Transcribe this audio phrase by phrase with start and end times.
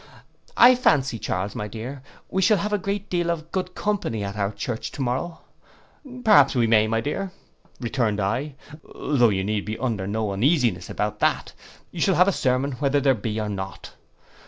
[0.57, 4.35] —'I fancy, Charles, my dear, we shall have a great deal of good company at
[4.35, 7.31] our church to morrow,'—'Perhaps we may, my dear,'
[7.79, 8.55] returned I;
[8.95, 11.53] 'though you need be under no uneasiness about that,
[11.91, 13.93] you shall have a sermon whether there be or not.